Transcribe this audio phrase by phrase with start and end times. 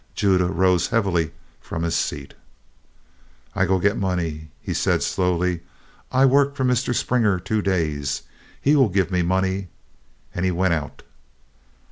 [0.15, 1.29] Judah rose heavily
[1.59, 2.33] from his seat.
[3.53, 5.59] "I go get money," he said, slowly.
[6.11, 6.95] "I work for Mr.
[6.95, 8.23] Springer two days.
[8.59, 9.67] He will give me money."
[10.33, 11.03] And he went out.